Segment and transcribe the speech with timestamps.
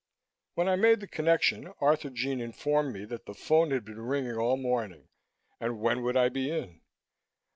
[0.55, 4.57] When I made the connection, Arthurjean informed me that the phone had been ringing all
[4.57, 5.09] morning
[5.59, 6.81] and when would I be in.